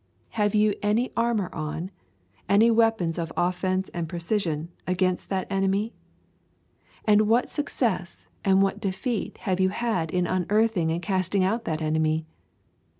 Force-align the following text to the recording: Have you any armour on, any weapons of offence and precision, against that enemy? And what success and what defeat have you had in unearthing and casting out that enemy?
Have 0.29 0.55
you 0.55 0.73
any 0.81 1.11
armour 1.15 1.53
on, 1.53 1.91
any 2.49 2.71
weapons 2.71 3.19
of 3.19 3.31
offence 3.37 3.87
and 3.93 4.09
precision, 4.09 4.69
against 4.87 5.29
that 5.29 5.45
enemy? 5.51 5.93
And 7.05 7.27
what 7.27 7.51
success 7.51 8.27
and 8.43 8.63
what 8.63 8.81
defeat 8.81 9.37
have 9.41 9.59
you 9.59 9.69
had 9.69 10.09
in 10.09 10.25
unearthing 10.25 10.89
and 10.89 11.03
casting 11.03 11.43
out 11.43 11.65
that 11.65 11.83
enemy? 11.83 12.25